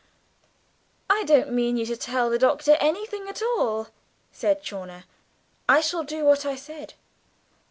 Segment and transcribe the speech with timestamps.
[1.11, 3.89] "I don't mean you to tell the Doctor anything at all,"
[4.31, 5.03] said Chawner.
[5.69, 6.95] "I shall do what I said."